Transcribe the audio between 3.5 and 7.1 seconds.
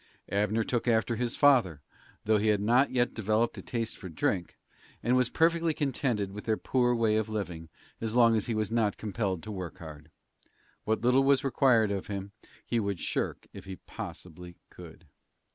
a taste for drink, and was perfectly contented with their poor